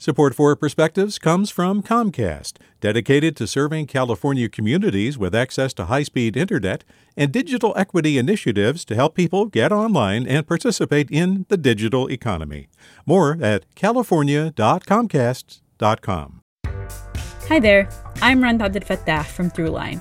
[0.00, 6.04] Support for Perspectives comes from Comcast, dedicated to serving California communities with access to high
[6.04, 6.84] speed internet
[7.16, 12.68] and digital equity initiatives to help people get online and participate in the digital economy.
[13.06, 16.42] More at california.comcast.com.
[17.48, 17.88] Hi there,
[18.22, 20.00] I'm Rund Abdelfatah from Throughline.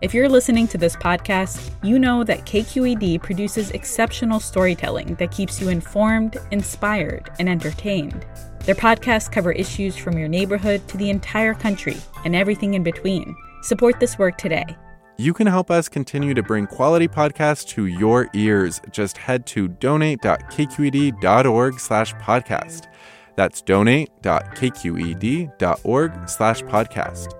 [0.00, 5.60] If you're listening to this podcast, you know that KQED produces exceptional storytelling that keeps
[5.60, 8.24] you informed, inspired, and entertained.
[8.66, 13.36] Their podcasts cover issues from your neighborhood to the entire country and everything in between.
[13.62, 14.76] Support this work today.
[15.16, 18.80] You can help us continue to bring quality podcasts to your ears.
[18.90, 22.88] Just head to donate.kqed.org slash podcast.
[23.36, 27.30] That's donate.kqed.org slash podcast.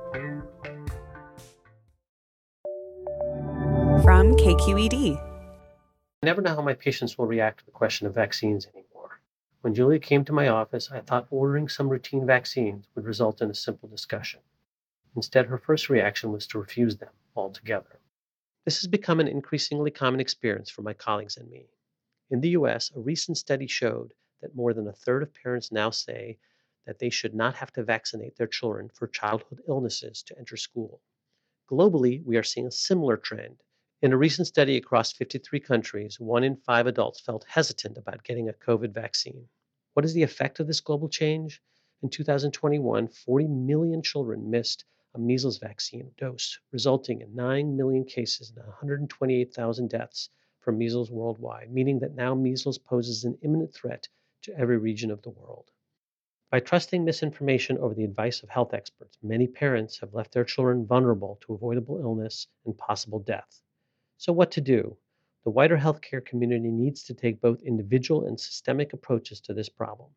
[4.03, 5.17] From KQED.
[6.23, 8.84] I never know how my patients will react to the question of vaccines anymore.
[9.65, 13.51] When Julia came to my office, I thought ordering some routine vaccines would result in
[13.51, 14.41] a simple discussion.
[15.17, 17.99] Instead, her first reaction was to refuse them altogether.
[18.67, 21.71] This has become an increasingly common experience for my colleagues and me.
[22.29, 24.13] In the US, a recent study showed
[24.43, 26.37] that more than a third of parents now say
[26.85, 31.01] that they should not have to vaccinate their children for childhood illnesses to enter school.
[31.71, 33.63] Globally, we are seeing a similar trend
[34.05, 38.51] in a recent study across 53 countries, one in five adults felt hesitant about getting
[38.51, 39.49] a COVID vaccine.
[39.95, 41.63] What is the effect of this global change?
[42.03, 48.51] In 2021, 40 million children missed a measles vaccine dose, resulting in 9 million cases
[48.51, 54.09] and 128,000 deaths from measles worldwide, meaning that now measles poses an imminent threat
[54.43, 55.71] to every region of the world.
[56.51, 60.87] By trusting misinformation over the advice of health experts, many parents have left their children
[60.87, 63.63] vulnerable to avoidable illness and possible death.
[64.17, 64.99] So, what to do?
[65.45, 70.11] The wider healthcare community needs to take both individual and systemic approaches to this problem.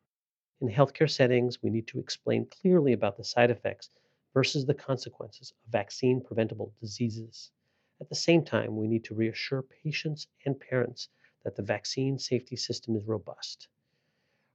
[0.61, 3.89] In healthcare settings, we need to explain clearly about the side effects
[4.33, 7.51] versus the consequences of vaccine preventable diseases.
[7.99, 11.09] At the same time, we need to reassure patients and parents
[11.43, 13.67] that the vaccine safety system is robust.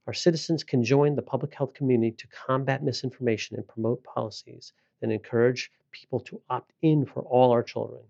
[0.07, 5.11] Our citizens can join the public health community to combat misinformation and promote policies that
[5.11, 8.03] encourage people to opt in for all our children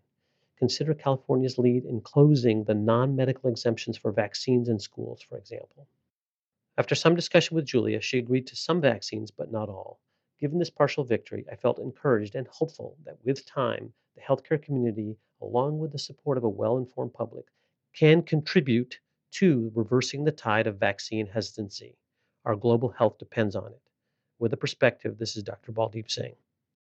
[0.64, 5.90] consider California's lead in closing the non medical exemptions for vaccines in schools, for example.
[6.78, 10.00] After some discussion with Julia, she agreed to some vaccines, but not all.
[10.40, 15.18] Given this partial victory, I felt encouraged and hopeful that with time, the healthcare community,
[15.42, 17.48] along with the support of a well informed public,
[17.94, 21.98] can contribute to reversing the tide of vaccine hesitancy.
[22.46, 23.82] Our global health depends on it.
[24.40, 25.74] With a perspective, this is Dr.
[25.74, 26.38] Baldeep Singh.